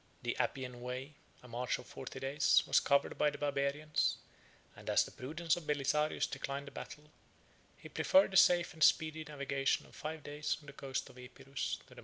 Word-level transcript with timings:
The 0.23 0.35
Appian 0.37 0.81
way, 0.81 1.13
a 1.43 1.47
march 1.47 1.77
of 1.77 1.85
forty 1.85 2.19
days, 2.19 2.63
was 2.65 2.79
covered 2.79 3.19
by 3.19 3.29
the 3.29 3.37
Barbarians; 3.37 4.17
and 4.75 4.89
as 4.89 5.03
the 5.03 5.11
prudence 5.11 5.55
of 5.55 5.67
Belisarius 5.67 6.25
declined 6.25 6.67
a 6.67 6.71
battle, 6.71 7.11
he 7.77 7.87
preferred 7.87 8.31
the 8.31 8.37
safe 8.37 8.73
and 8.73 8.81
speedy 8.83 9.23
navigation 9.23 9.85
of 9.85 9.95
five 9.95 10.23
days 10.23 10.55
from 10.55 10.65
the 10.65 10.73
coast 10.73 11.07
of 11.11 11.19
Epirus 11.19 11.33
to 11.35 11.41
the 11.43 11.49
mouth 11.49 11.79
of 11.81 11.85
the 11.85 11.95
Tyber. 11.95 11.99